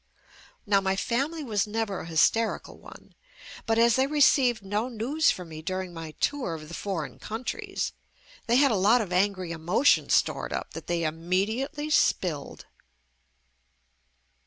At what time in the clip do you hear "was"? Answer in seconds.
1.43-1.67